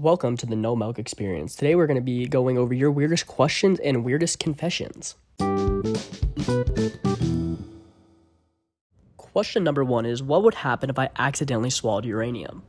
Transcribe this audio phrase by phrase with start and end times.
[0.00, 1.54] Welcome to the No Milk Experience.
[1.54, 5.14] Today we're going to be going over your weirdest questions and weirdest confessions.
[9.18, 12.62] Question number one is What would happen if I accidentally swallowed uranium?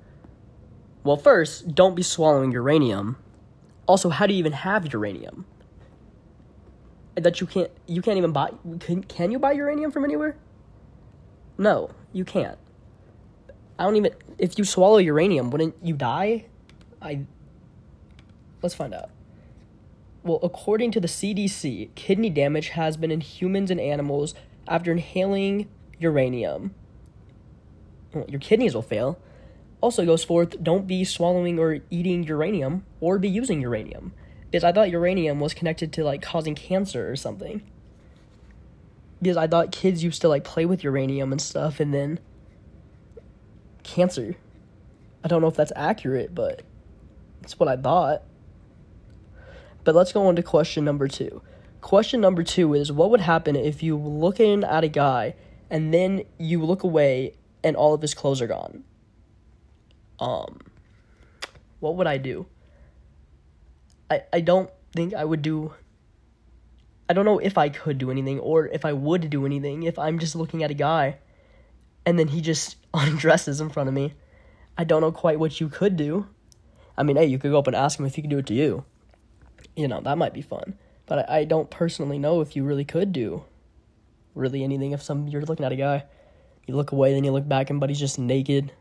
[1.05, 3.15] Well, first, don't be swallowing uranium.
[3.87, 5.45] Also, how do you even have uranium?
[7.15, 10.35] That you can't you can't even buy can, can you buy uranium from anywhere?
[11.57, 12.57] No, you can't.
[13.79, 16.47] I don't even if you swallow uranium, wouldn't you die?
[17.01, 17.25] I
[18.61, 19.09] let's find out.
[20.23, 24.35] Well, according to the CDC, kidney damage has been in humans and animals
[24.67, 25.67] after inhaling
[25.99, 26.75] uranium.
[28.13, 29.19] Well, your kidneys will fail.
[29.79, 34.13] Also goes forth, don't be swallowing or eating uranium or be using uranium.
[34.51, 37.63] Because I thought uranium was connected to like causing cancer or something.
[39.19, 42.19] Because I thought kids used to like play with uranium and stuff and then
[43.81, 44.35] cancer.
[45.23, 46.61] I don't know if that's accurate, but
[47.41, 48.23] that's what I thought.
[49.83, 51.41] But let's go on to question number two.
[51.81, 55.35] Question number two is what would happen if you looking at a guy
[55.69, 57.33] and then you look away
[57.63, 58.83] and all of his clothes are gone?
[60.19, 60.59] Um
[61.79, 62.45] what would I do?
[64.11, 65.73] I I don't think I would do
[67.09, 69.97] I don't know if I could do anything or if I would do anything if
[69.97, 71.17] I'm just looking at a guy
[72.05, 74.13] and then he just undresses in front of me.
[74.77, 76.27] I don't know quite what you could do.
[77.01, 78.45] I mean, hey, you could go up and ask him if he could do it
[78.45, 78.85] to you.
[79.75, 80.75] You know, that might be fun.
[81.07, 83.43] But I, I don't personally know if you really could do
[84.35, 86.03] really anything if some you're looking at a guy.
[86.67, 88.71] You look away, then you look back and buddy's just naked.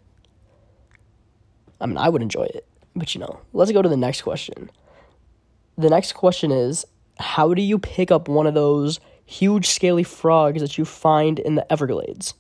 [1.80, 2.66] I mean, I would enjoy it.
[2.94, 4.70] But you know, let's go to the next question.
[5.78, 6.84] The next question is
[7.18, 11.54] how do you pick up one of those huge scaly frogs that you find in
[11.54, 12.34] the Everglades?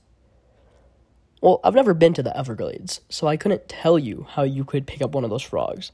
[1.40, 4.86] Well, I've never been to the Everglades, so I couldn't tell you how you could
[4.86, 5.90] pick up one of those frogs.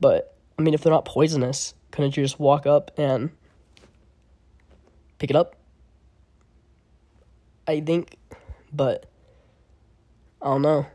[0.00, 3.30] But, I mean, if they're not poisonous, couldn't you just walk up and
[5.18, 5.56] pick it up?
[7.66, 8.16] I think,
[8.72, 9.06] but
[10.40, 10.86] I don't know.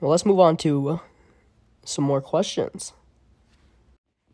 [0.00, 1.00] Well, let's move on to
[1.84, 2.92] some more questions.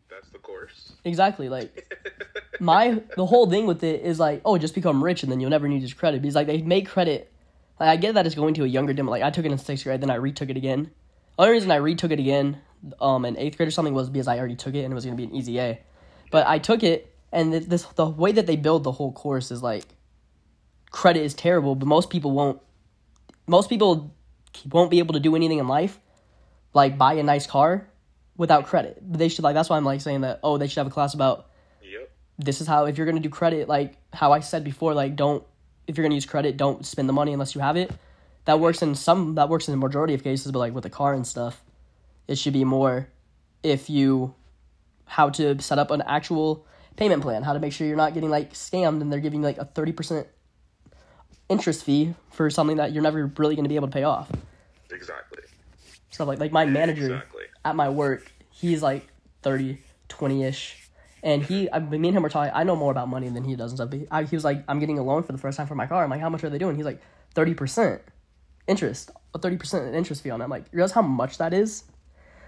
[0.09, 0.93] That's the course.
[1.03, 1.91] Exactly, like
[2.59, 5.49] my the whole thing with it is like, oh, just become rich and then you'll
[5.49, 6.21] never need your credit.
[6.21, 7.31] Because like they make credit.
[7.79, 9.11] Like, I get that it's going to a younger demo.
[9.11, 10.91] Like I took it in sixth grade, then I retook it again.
[11.37, 12.61] The only reason I retook it again,
[13.01, 15.05] um, in eighth grade or something was because I already took it and it was
[15.05, 15.79] gonna be an easy A.
[16.31, 19.51] But I took it, and th- this the way that they build the whole course
[19.51, 19.83] is like,
[20.91, 22.61] credit is terrible, but most people won't.
[23.47, 24.15] Most people
[24.71, 25.99] won't be able to do anything in life,
[26.73, 27.87] like buy a nice car,
[28.37, 28.97] without credit.
[29.01, 30.39] But they should like that's why I'm like saying that.
[30.43, 31.49] Oh, they should have a class about.
[32.37, 35.43] This is how if you're gonna do credit, like how I said before, like don't
[35.87, 37.91] if you're gonna use credit, don't spend the money unless you have it.
[38.45, 40.89] That works in some that works in the majority of cases, but like with the
[40.89, 41.63] car and stuff,
[42.27, 43.07] it should be more
[43.63, 44.33] if you
[45.05, 48.29] how to set up an actual payment plan, how to make sure you're not getting
[48.29, 50.27] like scammed and they're giving you like a thirty percent
[51.49, 54.31] interest fee for something that you're never really gonna be able to pay off.
[54.91, 55.43] Exactly.
[56.11, 57.43] Stuff like like my manager Exactly.
[57.63, 59.07] at my work, he's like
[59.43, 60.84] 30, 20 ish.
[61.25, 62.53] And he, I, me and him were talking.
[62.53, 63.89] I know more about money than he does and stuff.
[63.89, 65.75] But he, I, he was like, "I'm getting a loan for the first time for
[65.75, 67.01] my car." I'm like, "How much are they doing?" He's like,
[67.33, 68.01] 30 percent
[68.67, 70.43] interest, a 30 percent interest fee on it.
[70.43, 71.83] I'm like, "You realize how much that is?"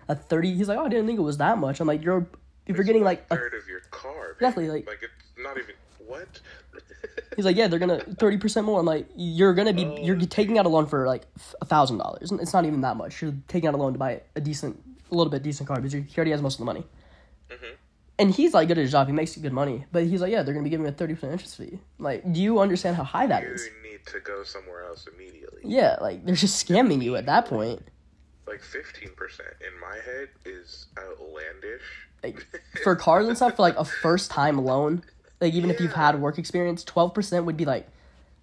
[0.07, 0.55] A 30.
[0.55, 2.27] He's like, "Oh, I didn't think it was that much." I'm like, "You're
[2.67, 4.33] if you're getting like a third of your car.
[4.33, 6.39] Exactly, like- like it's not even what.
[7.35, 8.79] He's like, yeah, they're gonna thirty percent more.
[8.79, 11.23] I'm like, you're gonna be, you're oh, taking out a loan for like
[11.61, 12.31] a thousand dollars.
[12.31, 13.21] It's not even that much.
[13.21, 15.93] You're taking out a loan to buy a decent, a little bit decent car because
[15.93, 16.83] he already has most of the money.
[17.49, 17.75] Mm-hmm.
[18.19, 19.07] And he's like good at his job.
[19.07, 21.13] He makes good money, but he's like, yeah, they're gonna be giving me a thirty
[21.13, 21.79] percent interest fee.
[21.99, 23.69] Like, do you understand how high that you is?
[23.83, 25.61] need to go somewhere else immediately.
[25.63, 27.81] Yeah, like they're just scamming you at that point.
[28.47, 31.81] Like fifteen percent in my head is outlandish.
[32.23, 32.45] Like
[32.83, 35.03] for cars and stuff, for like a first time loan,
[35.39, 37.87] like even if you've had work experience, twelve percent would be like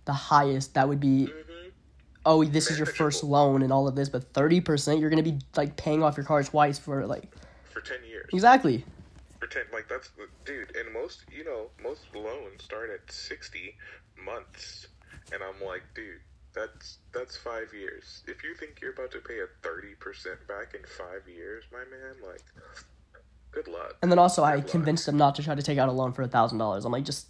[0.05, 0.75] the highest.
[0.75, 1.69] That would be mm-hmm.
[2.27, 5.23] oh, this is your first loan and all of this, but thirty percent, you're gonna
[5.23, 7.35] be like paying off your car twice for like
[7.73, 8.29] for ten years.
[8.33, 8.85] exactly.
[9.45, 10.11] For ten, like that's
[10.47, 10.75] dude.
[10.75, 13.77] And most, you know, most loans start at sixty
[14.25, 14.87] months,
[15.35, 16.23] and I'm like, dude,
[16.55, 18.23] that's that's five years.
[18.27, 21.81] If you think you're about to pay a thirty percent back in five years, my
[21.81, 22.41] man, like,
[23.51, 23.99] good luck.
[24.01, 24.67] And then also, I luck.
[24.67, 26.87] convinced them not to try to take out a loan for a thousand dollars.
[26.87, 27.27] I'm like, just,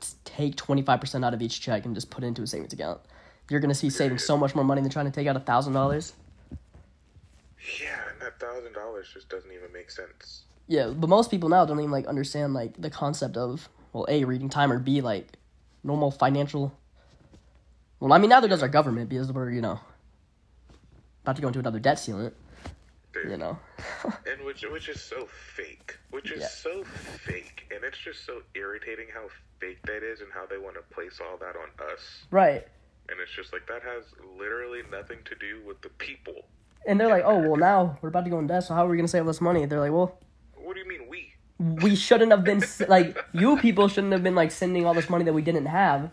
[0.00, 2.46] just take twenty five percent out of each check and just put it into a
[2.46, 3.02] savings account.
[3.50, 5.74] You're gonna see saving so much more money than trying to take out a thousand
[5.74, 6.14] dollars.
[7.82, 10.44] Yeah, and that thousand dollars just doesn't even make sense.
[10.66, 14.24] Yeah, but most people now don't even like understand like the concept of well, a
[14.24, 15.38] reading time or b like
[15.82, 16.72] normal financial.
[18.00, 19.80] Well, I mean, neither does our government because we're you know
[21.22, 22.32] about to go into another debt ceiling.
[23.12, 23.30] Dude.
[23.30, 23.58] You know.
[24.04, 26.48] and which which is so fake, which is Yeah.
[26.48, 29.28] so fake, and it's just so irritating how
[29.60, 32.66] fake that is, and how they want to place all that on us, right.
[33.08, 34.04] and it's just like that has
[34.36, 36.34] literally nothing to do with the people.
[36.86, 38.64] And they're like, oh well, now we're about to go in debt.
[38.64, 39.64] So how are we gonna save all this money?
[39.64, 40.18] They're like, well,
[40.56, 41.08] What do you mean
[41.58, 41.94] we?
[41.96, 45.32] shouldn't have been like you people shouldn't have been like sending all this money that
[45.32, 46.10] we didn't have.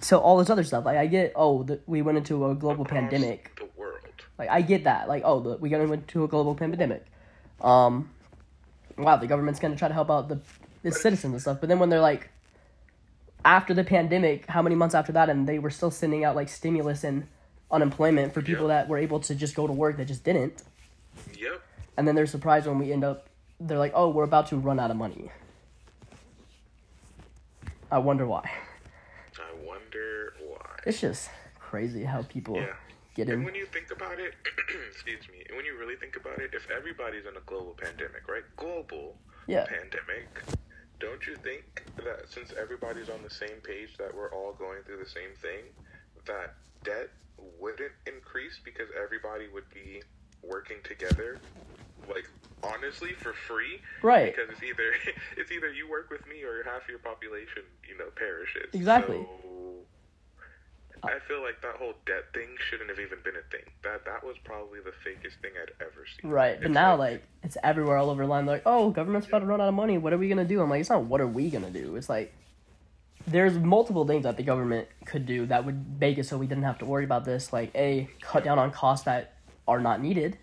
[0.00, 2.84] So all this other stuff, like I get, oh, the, we went into a global
[2.84, 3.56] Across pandemic.
[3.58, 3.98] The world.
[4.38, 5.08] Like I get that.
[5.08, 7.04] Like oh, the, we got into a global pandemic.
[7.60, 8.10] Um,
[8.96, 10.40] wow, the government's gonna try to help out the,
[10.82, 11.58] the citizens and stuff.
[11.60, 12.30] But then when they're like,
[13.44, 16.48] after the pandemic, how many months after that, and they were still sending out like
[16.48, 17.26] stimulus and
[17.70, 18.74] unemployment for people Yeah.
[18.82, 20.62] that were able to just go to work that just didn't.
[21.38, 21.60] Yep.
[21.96, 23.28] And then they're surprised when we end up.
[23.64, 25.30] They're like, oh, we're about to run out of money.
[27.90, 28.50] I wonder why.
[29.38, 30.66] I wonder why.
[30.84, 32.74] It's just crazy how people Yeah.
[33.14, 33.44] get And in.
[33.44, 34.34] when you think about it,
[34.90, 38.28] excuse me, and when you really think about it, if everybody's in a global pandemic,
[38.28, 38.44] right?
[38.56, 39.16] Global
[39.46, 39.64] Yeah.
[39.64, 40.28] pandemic,
[41.00, 44.98] don't you think that since everybody's on the same page that we're all going through
[45.02, 45.64] the same thing,
[46.26, 47.08] that debt
[47.58, 50.02] wouldn't increase because everybody would be
[50.42, 51.40] working together,
[52.08, 52.28] like
[52.62, 53.80] honestly for free?
[54.02, 54.34] Right.
[54.34, 54.92] Because it's either
[55.36, 58.72] it's either you work with me or half your population, you know, perishes.
[58.72, 59.26] Exactly.
[59.42, 59.48] So,
[61.06, 63.64] I feel like that whole debt thing shouldn't have even been a thing.
[63.82, 66.30] That that was probably the fakest thing I'd ever seen.
[66.30, 68.46] Right, but It's now like it's everywhere all over the line.
[68.46, 69.98] They're like, oh, government's about to run out of money.
[69.98, 70.62] What are we gonna do?
[70.62, 71.96] I'm like, it's not what are we gonna do.
[71.96, 72.32] It's like
[73.26, 76.64] there's multiple things that the government could do that would make it so we didn't
[76.64, 77.52] have to worry about this.
[77.52, 79.34] Like a cut down on costs that
[79.66, 80.38] are not needed,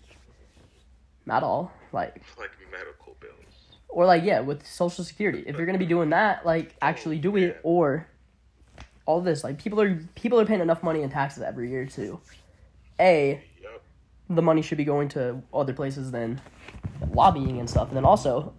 [1.26, 1.72] not all.
[1.92, 3.78] Like like medical bills.
[3.88, 5.44] or like yeah, with Social Security.
[5.46, 7.60] If you're gonna be doing that, like oh, actually do it.
[7.62, 8.06] Or
[9.04, 12.20] all this like people are people are paying enough money in taxes every year to
[13.00, 13.82] a Yep.
[14.30, 16.40] the money should be going to other places than
[17.12, 17.88] lobbying and stuff.
[17.88, 18.54] And then also,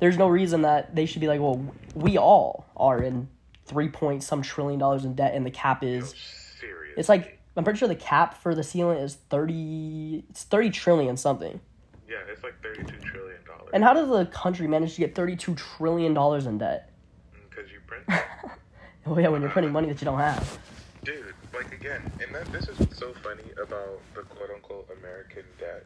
[0.00, 1.64] there's no reason that they should be like, well,
[1.94, 3.28] we all are in
[3.66, 6.14] three point some trillion dollars in debt, and the cap is
[6.60, 6.94] Serious.
[6.96, 11.16] it's like I'm pretty sure the cap for the ceiling is thirty it's thirty trillion
[11.16, 11.60] something.
[12.08, 13.70] yeah, it's like thirty-two trillion dollars.
[13.72, 16.90] And how does the country manage to get thirty two trillion dollars in debt?
[17.34, 18.04] Mm, because you print,
[19.06, 20.58] Oh yeah, when you're printing money that you don't have.
[21.04, 21.34] dude.
[21.52, 25.84] Like again, and that this is what's so funny about the quote-unquote American debt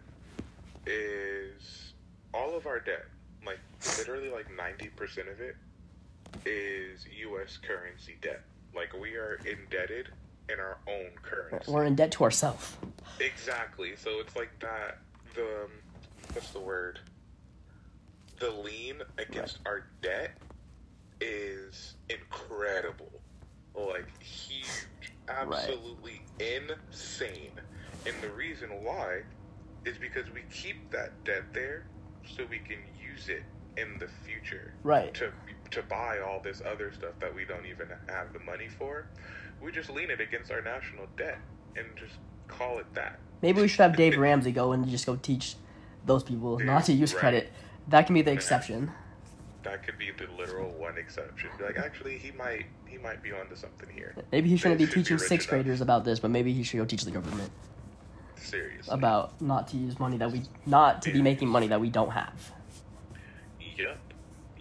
[0.87, 1.95] is
[2.35, 3.07] all of our debt,
[3.47, 3.59] like
[3.99, 5.57] literally like ninety percent of it,
[6.45, 7.57] is U.S.
[7.57, 8.43] currency debt.
[8.75, 10.09] Like we are indebted
[10.49, 11.71] in our own currency.
[11.71, 12.77] We're in debt to ourselves.
[13.21, 13.97] Exactly.
[13.97, 14.99] So it's like that.
[15.35, 15.71] The um,
[16.33, 17.01] what's the word?
[18.39, 20.37] The lean against our debt
[21.21, 23.11] is incredible,
[23.75, 27.53] like huge, absolutely insane.
[28.07, 29.23] And the reason why
[29.85, 31.87] is because we keep that debt there
[32.37, 33.45] so we can use it
[33.77, 35.15] in the future Right.
[35.15, 35.31] to
[35.75, 39.07] to buy all this other stuff that we don't even have the money for.
[39.63, 41.39] We just lean it against our national debt
[41.77, 42.15] and just
[42.49, 43.19] call it that.
[43.43, 45.57] Maybe we should have Dave Ramsey go and just go teach
[46.07, 47.21] those people not to use Right.
[47.21, 47.53] credit.
[47.89, 48.91] That can be the exception.
[49.63, 51.51] That could be the literal one exception.
[51.61, 54.15] Like actually, he might he might be onto something here.
[54.31, 55.65] Maybe he shouldn't They be should teaching rich sixth enough.
[55.65, 57.51] graders about this, but maybe he should go teach the government
[58.37, 58.93] Seriously.
[58.95, 62.11] about not to use money that we not to be making money that we don't
[62.11, 62.53] have.
[63.77, 63.99] Yep.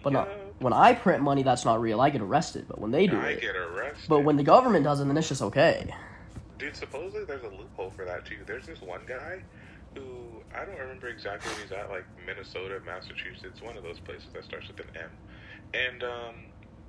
[0.02, 0.43] But not Yup.
[0.58, 2.66] When I print money that's not real, I get arrested.
[2.68, 4.08] But when they do I it, get arrested.
[4.08, 5.92] but when the government does it, then it's just okay.
[6.58, 8.38] Dude, supposedly there's a loophole for that too.
[8.46, 9.42] There's this one guy
[9.96, 14.28] who I don't remember exactly where he's at, like Minnesota, Massachusetts, one of those places
[14.32, 15.10] that starts with an M.
[15.74, 16.34] And um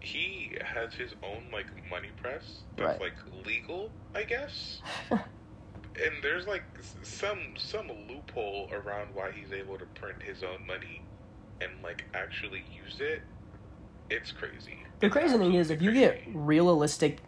[0.01, 3.01] he has his own like money press that's Right.
[3.01, 4.81] like legal, I guess.
[5.11, 6.63] and there's like
[7.01, 11.01] some some loophole around why he's able to print his own money
[11.61, 13.23] and like actually use it.
[14.09, 14.83] It's crazy.
[14.99, 17.19] The crazy thing is, if you get realistic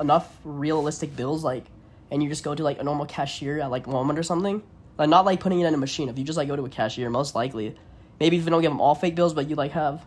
[0.00, 1.64] enough realistic bills, like,
[2.10, 4.62] and you just go to like a normal cashier at like Walmart or something,
[4.96, 6.08] like not like putting it in a machine.
[6.08, 7.76] If you just like go to a cashier, most likely,
[8.20, 10.04] maybe if you don't give them all fake bills, but you like have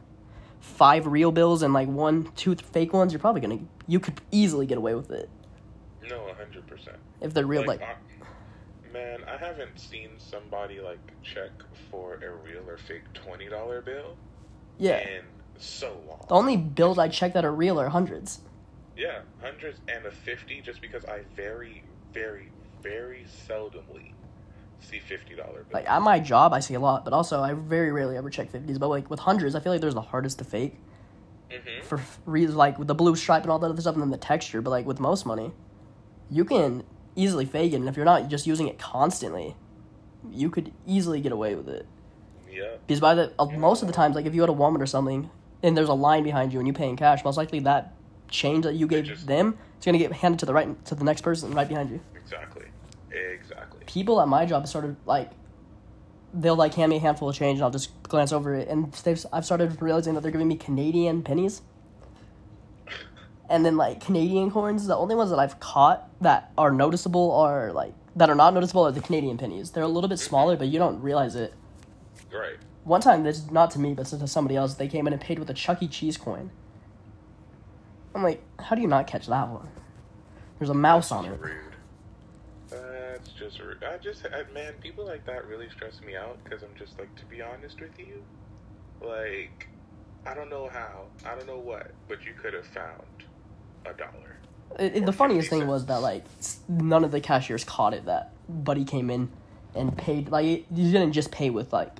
[0.59, 4.65] five real bills and like one, two fake ones, you're probably gonna you could easily
[4.65, 5.29] get away with it
[6.09, 6.97] no, hundred percent.
[7.21, 7.65] if they're real.
[7.65, 7.95] Like, I-
[8.91, 11.51] man, I haven't seen somebody like check
[11.89, 14.17] for a real or fake twenty dollar bill
[14.77, 15.23] yeah, in
[15.61, 16.25] so long.
[16.27, 18.41] the only bills I check that are real are hundreds.
[18.97, 22.51] Yeah, hundreds and a fifty, just because I very, very,
[22.81, 24.13] very seldomly
[24.79, 25.73] see fifty dollar bills.
[25.73, 28.49] Like at my job, I see a lot, but also I very rarely ever check
[28.49, 28.77] fifties.
[28.77, 30.79] But like with hundreds, I feel like there's the hardest to fake
[31.51, 34.11] hmm for reasons like with the blue stripe and all that other stuff, and then
[34.11, 34.61] the texture.
[34.61, 35.51] But like with most money,
[36.29, 36.83] you can
[37.15, 39.55] easily fake it, and if you're not just using it constantly,
[40.29, 41.85] you could easily get away with it.
[42.51, 42.75] Yeah.
[42.85, 44.85] Because by the uh, most of the times, like if you go to Walmart or
[44.85, 45.29] something,
[45.63, 47.93] and there's a line behind you and you pay in cash, most likely that
[48.29, 51.03] change that you gave just- them, it's gonna get handed to the right to the
[51.03, 51.99] next person right behind you.
[52.15, 52.65] Exactly.
[53.11, 53.81] Exactly.
[53.85, 55.31] People at my job have started like,
[56.33, 58.91] they'll like hand me a handful of change and I'll just glance over it, and
[58.93, 61.61] they've I've started realizing that they're giving me Canadian pennies.
[63.49, 67.73] And then like Canadian coins, the only ones that I've caught that are noticeable are
[67.73, 69.71] like that are not noticeable are the Canadian pennies.
[69.71, 70.29] They're a little bit mm-hmm.
[70.29, 71.53] smaller, but you don't realize it.
[72.31, 72.55] Right.
[72.83, 75.21] One time, this is not to me, but to somebody else, they came in and
[75.21, 75.87] paid with a Chuck E.
[75.87, 76.49] Cheese coin.
[78.15, 79.67] I'm like, how do you not catch that one?
[80.59, 81.39] There's a mouse on it.
[81.39, 81.75] rude.
[82.69, 83.83] That's just rude.
[83.83, 87.13] I just, I, man, people like that really stress me out because I'm just like,
[87.17, 88.23] to be honest with you,
[89.05, 89.67] like,
[90.25, 93.03] I don't know how, I don't know what, but you could have found
[93.85, 94.37] a dollar.
[94.79, 96.23] It- it- the funniest 50 thing was that like
[96.69, 98.05] none of the cashiers caught it.
[98.05, 99.29] That Buddy came in
[99.75, 101.91] and paid like you didn't just pay with like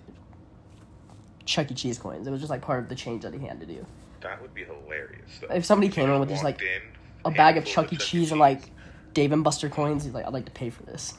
[1.46, 1.74] Chuck E.
[1.74, 2.28] Cheese coins.
[2.28, 3.86] It was just like part of the change that he handed you.
[4.22, 5.40] That would be hilarious.
[5.42, 5.54] Though.
[5.54, 6.82] If somebody came in with just like in,
[7.26, 7.98] a bag of Chuck E.
[7.98, 8.72] Cheese and like
[9.14, 11.16] Dave and Buster coins, he's like, I'd like to pay for this.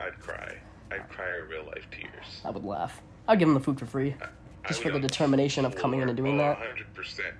[0.00, 0.56] I'd cry.
[0.90, 2.42] I'd cry real life tears.
[2.44, 3.00] I would laugh.
[3.28, 4.16] I'd give him the food for free,
[4.66, 6.58] just for the determination of coming in and doing that.
[6.58, 7.34] Hundred percent.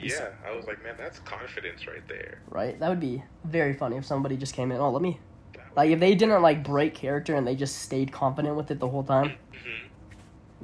[0.00, 0.34] Yeah, sick.
[0.46, 2.38] I was like, man, that's confidence right there.
[2.48, 2.78] right?
[2.80, 4.78] That would be very funny if somebody just came in.
[4.78, 5.18] Oh, let me
[5.76, 8.88] like if they didn't like break character and they just stayed confident with it the
[8.88, 9.32] whole time.
[9.52, 9.88] Mhm.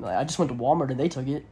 [0.00, 1.44] Like I just went to Walmart and they took it.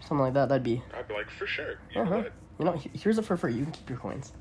[0.00, 0.48] Something like that.
[0.48, 0.82] That'd be.
[0.96, 1.74] I'd be like, for sure.
[1.94, 2.10] You Uh-huh.
[2.10, 2.32] know what?
[2.58, 3.54] You know, here's it for free.
[3.54, 4.32] You can keep your coins.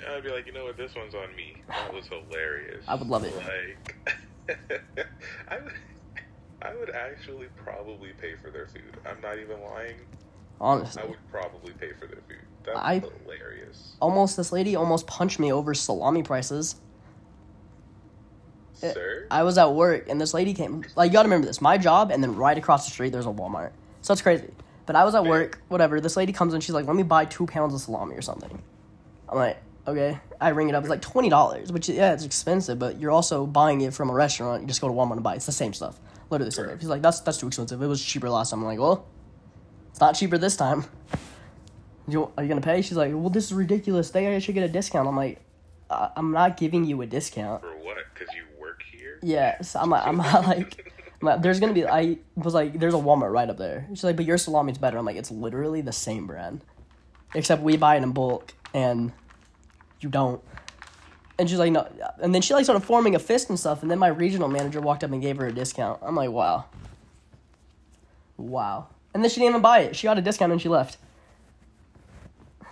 [0.00, 0.76] Yeah, I'd be like, you know what?
[0.76, 1.56] This one's on me.
[1.68, 2.84] That was hilarious.
[2.86, 3.34] I would love it.
[3.36, 3.96] Like,
[5.48, 5.72] I would,
[6.62, 8.96] I would actually probably pay for their food.
[9.08, 9.96] I'm not even lying.
[10.60, 12.38] Honestly, I would probably pay for their food.
[12.64, 13.94] That's I- hilarious.
[14.00, 16.76] almost this lady almost punched me over salami prices.
[18.82, 19.26] Uh, Sir?
[19.30, 20.84] I was at work and this lady came.
[20.96, 21.60] Like you gotta remember this.
[21.60, 23.70] My job and then right across the street there's a Walmart.
[24.02, 24.52] So it's crazy.
[24.84, 25.30] But I was at Yeah.
[25.30, 26.00] work, whatever.
[26.00, 28.62] This lady comes in, she's like, "Let me buy two pounds of salami or something."
[29.28, 29.56] I'm like,
[29.88, 30.84] "Okay." I ring it up.
[30.84, 34.12] It's like twenty dollars, which yeah, it's expensive, but you're also buying it from a
[34.12, 34.60] restaurant.
[34.62, 35.32] You just go to Walmart and buy.
[35.32, 35.36] it.
[35.36, 35.98] It's the same stuff.
[36.30, 36.64] Literally the same.
[36.66, 36.80] Correct.
[36.82, 37.82] He's like, "That's that's too expensive.
[37.82, 39.06] It was cheaper last time." I'm like, "Well,
[39.90, 40.84] it's not cheaper this time."
[42.08, 42.82] You, are you gonna pay?
[42.82, 44.10] She's like, "Well, this is ridiculous.
[44.10, 45.40] They should get a discount." I'm like,
[45.90, 47.96] "I'm not giving you a discount." For what?
[48.14, 48.44] Because you
[49.22, 49.92] Yes, I'm.
[49.92, 50.92] I'm not like.
[51.20, 51.86] I'm like, there's gonna be.
[51.86, 53.86] I was like, there's a Walmart right up there.
[53.90, 54.98] She's like, but your salami's better.
[54.98, 56.62] I'm like, it's literally the same brand,
[57.34, 59.12] except we buy it in bulk and
[60.00, 60.42] you don't.
[61.38, 61.88] And she's like, no.
[62.20, 63.82] And then she like started forming a fist and stuff.
[63.82, 66.00] And then my regional manager walked up and gave her a discount.
[66.02, 66.66] I'm like, wow,
[68.36, 68.88] wow.
[69.14, 69.96] And then she didn't even buy it.
[69.96, 70.98] She got a discount and she left.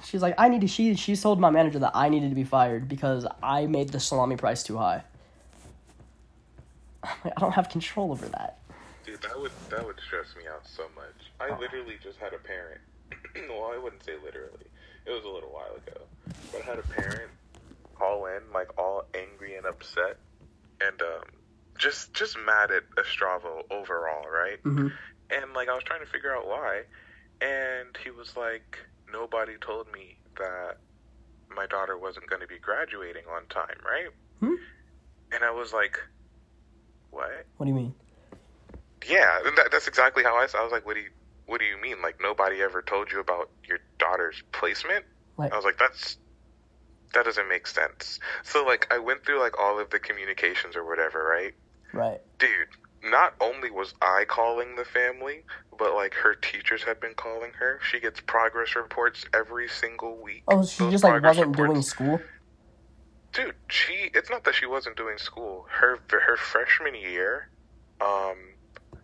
[0.05, 0.67] She's like, I need to.
[0.69, 4.01] She she told my manager that I needed to be fired because I made the
[4.01, 5.03] salami price too high.
[7.25, 8.59] I don't have control over that.
[9.05, 11.31] Dude, that would that would stress me out so much.
[11.41, 11.59] I Oh.
[11.61, 12.81] literally just had a parent.
[13.51, 14.67] well, I wouldn't say literally.
[15.07, 16.01] It was a little while ago,
[16.53, 17.31] but I had a parent
[17.99, 20.17] call in like all angry and upset,
[20.81, 21.25] and um,
[21.79, 24.63] just just mad at Estravo overall, right?
[24.63, 24.91] Mhm.
[25.31, 26.83] And like I was trying to figure out why,
[27.43, 28.79] and he was like,
[29.13, 30.79] nobody told me that
[31.55, 34.09] my daughter wasn't going to be graduating on time, right?
[34.41, 34.55] Hmm?
[35.33, 35.99] And I was like,
[37.14, 37.47] what?
[37.56, 37.94] What do you mean?
[39.09, 40.47] Yeah, that, that's exactly how I.
[40.54, 41.11] I was like, "What do you,
[41.47, 42.02] what do you mean?
[42.02, 45.04] Like nobody ever told you about your daughter's placement?"
[45.37, 46.18] Like, I was like, "That's
[47.12, 50.87] that doesn't make sense." So like, I went through like all of the communications or
[50.87, 51.54] whatever, right?
[51.92, 52.21] right.
[52.38, 52.68] Dude,
[53.04, 55.44] not only was I calling the family,
[55.78, 57.80] but like her teachers have been calling her.
[57.90, 60.42] She gets progress reports every single week.
[60.49, 62.21] Oh, she Those just like wasn't doing school.
[63.35, 67.49] Dude she it's not that she wasn't doing school her her freshman year
[68.00, 68.37] um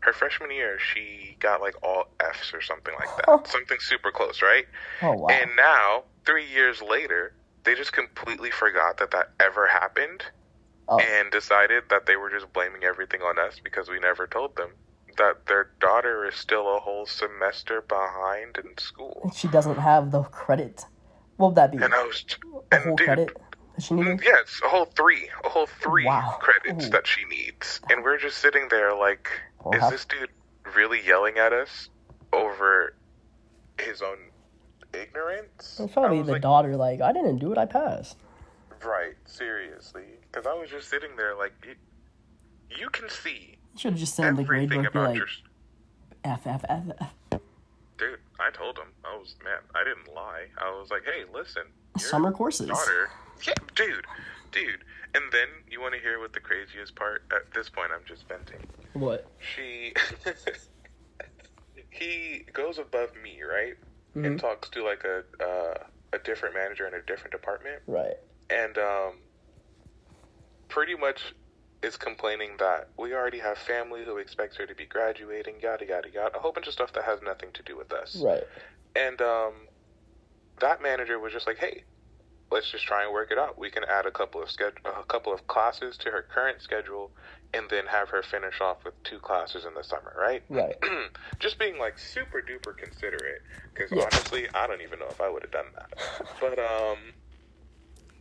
[0.01, 4.41] her freshman year she got like all f's or something like that something super close
[4.43, 4.65] right
[5.03, 5.27] Oh wow.
[5.29, 7.35] and now three years later
[7.65, 10.25] they just completely forgot that that ever happened
[10.93, 10.99] Oh.
[10.99, 14.71] and decided that they were just blaming everything on us because we never told them
[15.19, 20.23] that their daughter is still a whole semester behind in school she doesn't have the
[20.25, 20.85] credit.
[21.37, 21.79] What would that be?
[21.79, 22.25] and i was
[22.73, 23.37] A and whole dude credit
[23.81, 24.19] that she needed.
[24.19, 26.39] Mm, Yeah, it's a whole three, a whole three Wow.
[26.41, 26.91] credits Ooh.
[26.91, 29.29] that she needs, and we're just sitting there like,
[29.65, 30.31] Well, is how- this dude
[30.75, 31.89] really yelling at us
[32.33, 32.95] over
[33.79, 34.19] his own
[34.93, 35.79] ignorance?
[35.81, 36.77] It's probably the like, daughter.
[36.77, 37.59] Like, I didn't do it.
[37.59, 38.17] I passed.
[38.85, 41.53] right, seriously, because I was just sitting there like,
[42.71, 44.95] you, can see You should have just sent the grade everything book.
[44.95, 45.27] Like, your
[46.25, 46.83] F F F
[47.33, 47.41] F.
[47.99, 48.19] dude.
[48.39, 50.47] I told him, I was man, I didn't lie.
[50.57, 51.63] I was like, hey, listen,
[51.99, 52.69] Summer courses.
[52.69, 53.11] daughter.
[53.47, 54.05] Yeah, dude,
[54.53, 54.85] dude.
[55.15, 57.23] And then you want to hear what the craziest part?
[57.33, 58.61] At this point, I'm just venting.
[58.93, 59.27] What?
[59.55, 59.93] She,
[61.91, 63.75] he goes above me, right,
[64.17, 64.27] Mhm.
[64.27, 65.75] and talks to like a uh,
[66.13, 68.17] a different manager in a different department, Right.
[68.49, 69.15] and um,
[70.69, 71.33] pretty much
[71.83, 76.11] is complaining that we already have family who expects her to be graduating, yada yada
[76.11, 78.17] yada, a whole bunch of stuff that has nothing to do with us.
[78.23, 78.43] Right.
[78.95, 79.53] And um,
[80.61, 81.85] that manager was just like, "Hey,
[82.51, 83.59] let's just try and work it out.
[83.59, 87.11] We can add a couple of sched- a couple of classes to her current schedule,
[87.55, 90.77] and then have her finish off with two classes in the summer, right?" Right.
[91.39, 93.43] just being like super duper considerate,
[93.73, 94.05] because Yeah.
[94.05, 95.93] honestly, I don't even know if I would have done that.
[96.41, 96.99] But um,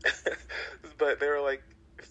[0.98, 1.64] but they were like,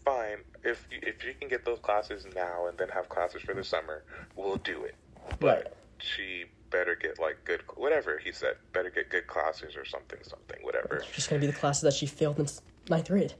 [0.04, 3.54] "Fine, if you, if you can get those classes now and then have classes for
[3.54, 4.02] the summer,
[4.36, 4.94] we'll do it."
[5.40, 5.66] But Right.
[5.98, 10.58] she better get like good whatever he said better get good classes or something something
[10.62, 12.46] whatever Just gonna be the classes that she failed in
[12.88, 13.34] ninth grade.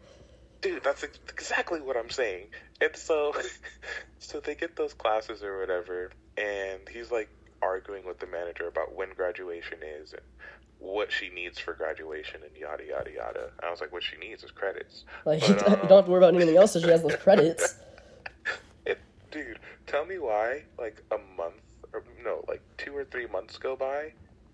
[0.60, 2.46] dude that's ex- exactly what i'm saying
[2.80, 3.34] and so
[4.18, 7.28] so they get those classes or whatever and he's like
[7.62, 10.22] arguing with the manager about when graduation is and
[10.80, 14.44] what she needs for graduation and yada yada yada i was like what she needs
[14.44, 16.88] is credits Like But, you don't um, have to worry about anything else, so she
[16.88, 17.74] has those credits.
[18.86, 18.98] It,
[19.32, 21.56] dude, tell me why, like a month
[21.92, 24.12] or no, like two or three months go by,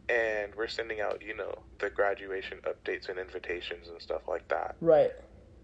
[0.08, 4.76] and we're sending out, you know, the graduation updates and invitations and stuff like that.
[4.80, 5.10] Right.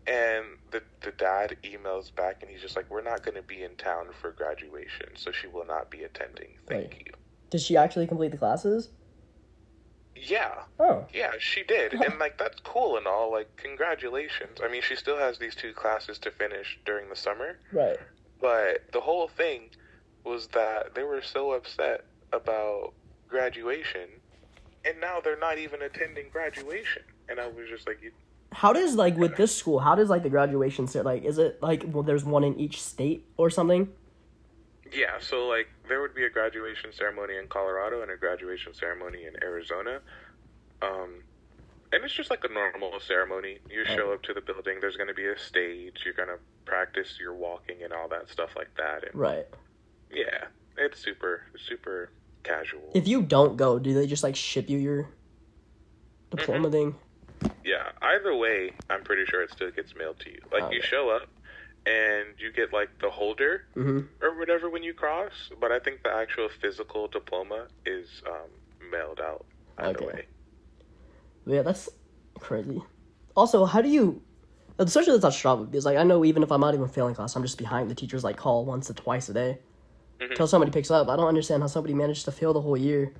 [0.06, 3.62] And the the dad emails back, and he's just like, "We're not going to be
[3.62, 6.48] in town for graduation, so she will not be attending.
[6.66, 7.02] Thank Right.
[7.06, 7.12] you."
[7.50, 8.90] Did she actually complete the classes?
[10.16, 11.06] Yeah, Oh.
[11.14, 13.30] yeah, she did, and like that's cool and all.
[13.32, 14.58] Like, congratulations.
[14.62, 17.58] I mean, she still has these two classes to finish during the summer.
[17.72, 17.96] Right.
[18.40, 19.70] But the whole thing
[20.24, 22.92] was that they were so upset about
[23.28, 24.08] graduation,
[24.84, 27.02] and now they're not even attending graduation.
[27.28, 28.12] And I was just like, you,
[28.52, 29.78] How does like with this school?
[29.78, 31.04] How does like the graduation set?
[31.04, 33.88] Like, is it like well, there's one in each state or something?
[34.92, 35.18] yeah.
[35.20, 39.34] So like, there would be a graduation ceremony in Colorado and a graduation ceremony in
[39.42, 40.00] Arizona.
[40.82, 41.22] Um,
[41.92, 43.58] and it's just like a normal ceremony.
[43.68, 44.78] You show up to the building.
[44.80, 46.02] There's going to be a stage.
[46.04, 49.04] You're going to practice your walking and all that stuff like that.
[49.04, 49.46] And Right.
[50.12, 50.46] Yeah,
[50.76, 52.10] it's super super
[52.42, 52.80] casual.
[52.94, 55.08] If you don't go, do they just like ship you your
[56.30, 56.72] diploma Mm-hmm.
[56.72, 56.94] thing?
[57.64, 60.38] Yeah, either way, I'm pretty sure it still gets mailed to you.
[60.52, 61.28] Like you show up
[61.86, 64.00] and you get like the holder Mm-hmm.
[64.22, 69.20] or whatever when you cross, but I think the actual physical diploma is um, mailed
[69.20, 69.46] out
[69.78, 70.06] either Okay.
[70.06, 70.24] way.
[71.46, 71.88] Yeah, that's
[72.38, 72.82] crazy.
[73.36, 74.22] Also, how do you?
[74.78, 77.36] Especially that's not Strava because like I know even if I'm not even failing class,
[77.36, 77.90] I'm just behind.
[77.90, 79.58] The teachers like call once or twice a day
[80.20, 80.34] Mhm.
[80.34, 81.08] till somebody picks up.
[81.08, 83.12] I don't understand how somebody managed to fail the whole year,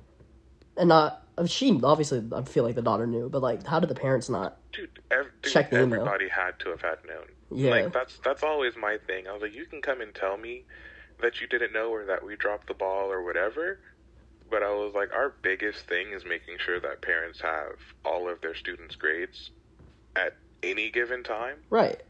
[0.77, 1.25] and not.
[1.37, 4.29] I she obviously I feel like the daughter knew, but like how did the parents
[4.29, 4.57] not?
[4.73, 6.01] Dude, ev- dude Check the email.
[6.01, 7.25] everybody had to have had known.
[7.51, 7.71] Yeah.
[7.71, 9.27] Like that's that's always my thing.
[9.27, 10.65] I was like, you can come and tell me
[11.21, 13.79] that you didn't know or that we dropped the ball or whatever.
[14.49, 18.41] But I was like, our biggest thing is making sure that parents have all of
[18.41, 19.51] their students' grades
[20.17, 21.55] at any given time.
[21.69, 22.01] Right.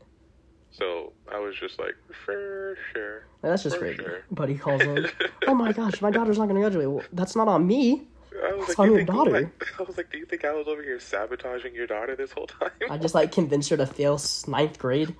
[0.72, 3.26] So I was just like, for sure.
[3.44, 3.98] Like, that's just For crazy.
[4.04, 4.24] sure.
[4.32, 5.08] But he calls in.
[5.48, 6.90] oh my gosh, my daughter's not gonna graduate.
[6.90, 8.08] Well, that's not on me.
[8.44, 9.32] I was That's like, on you your daughter.
[9.32, 12.32] like- I was like, do you think I was over here sabotaging your daughter this
[12.32, 12.72] whole time?
[12.90, 15.14] I just like convinced her to fail ninth grade.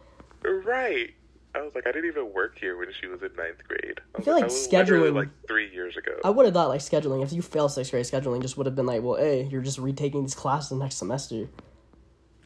[0.44, 1.14] Right.
[1.54, 4.00] I was like, I didn't even work here when she was in ninth grade.
[4.16, 6.14] I, was feel like was scheduling- like three years ago.
[6.24, 7.22] I would have thought like scheduling.
[7.24, 9.78] If you fail sixth grade, scheduling just would have been like, well, hey, you're just
[9.78, 11.50] retaking these classes the next semester,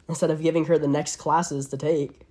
[0.08, 2.22] instead of giving her the next classes to take.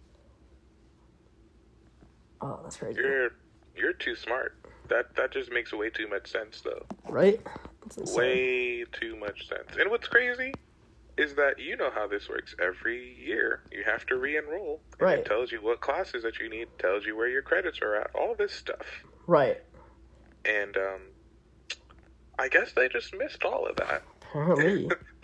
[2.45, 3.31] Oh, that's crazy, You're
[3.75, 4.55] you're too smart.
[4.89, 6.85] That that just makes way too much sense, though.
[7.09, 7.41] right?
[8.13, 9.75] Way too much sense.
[9.79, 10.53] And what's crazy
[11.17, 12.55] is that you know how this works.
[12.61, 14.81] Every year, you have to re-enroll.
[14.99, 15.19] Right.
[15.19, 16.67] It tells you what classes that you need.
[16.77, 18.11] Tells you where your credits are at.
[18.13, 18.85] All this stuff.
[19.27, 19.61] Right.
[20.45, 21.01] And um,
[22.37, 24.03] I guess they just missed all of that.
[24.21, 24.89] Apparently.